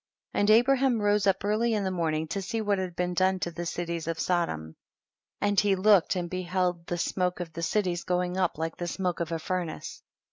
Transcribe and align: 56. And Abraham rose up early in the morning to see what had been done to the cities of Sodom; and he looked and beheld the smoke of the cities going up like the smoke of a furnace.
56. 0.33 0.39
And 0.39 0.49
Abraham 0.49 1.01
rose 1.03 1.27
up 1.27 1.45
early 1.45 1.75
in 1.75 1.83
the 1.83 1.91
morning 1.91 2.27
to 2.29 2.41
see 2.41 2.59
what 2.59 2.79
had 2.79 2.95
been 2.95 3.13
done 3.13 3.37
to 3.41 3.51
the 3.51 3.67
cities 3.67 4.07
of 4.07 4.19
Sodom; 4.19 4.75
and 5.39 5.59
he 5.59 5.75
looked 5.75 6.15
and 6.15 6.27
beheld 6.27 6.87
the 6.87 6.97
smoke 6.97 7.39
of 7.39 7.53
the 7.53 7.61
cities 7.61 8.03
going 8.03 8.35
up 8.35 8.57
like 8.57 8.77
the 8.77 8.87
smoke 8.87 9.19
of 9.19 9.31
a 9.31 9.37
furnace. 9.37 10.01